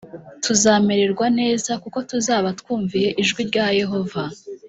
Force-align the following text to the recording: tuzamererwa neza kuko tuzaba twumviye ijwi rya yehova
tuzamererwa 0.43 1.25
neza 1.39 1.71
kuko 1.83 1.97
tuzaba 2.09 2.47
twumviye 2.59 3.09
ijwi 3.21 3.41
rya 3.49 3.65
yehova 3.79 4.23